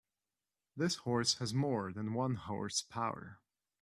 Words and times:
This 0.75 0.95
horse 0.95 1.35
has 1.35 1.53
more 1.53 1.93
than 1.93 2.15
one 2.15 2.33
horse 2.33 2.81
power. 2.81 3.37